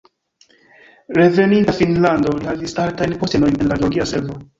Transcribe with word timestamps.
Reveninta 1.17 1.71
al 1.73 1.77
Finnlando 1.81 2.33
li 2.39 2.49
havis 2.53 2.73
altajn 2.85 3.13
postenojn 3.25 3.61
en 3.67 3.71
la 3.73 3.79
geologia 3.83 4.09
servo. 4.15 4.41